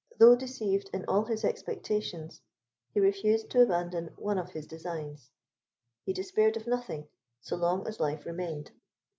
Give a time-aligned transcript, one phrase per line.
[0.17, 2.41] Though deceived in all his expectations,
[2.91, 5.29] he refused to abandon one of his designs;
[6.05, 7.07] he despaired of nothing,
[7.41, 8.71] so long as life remained.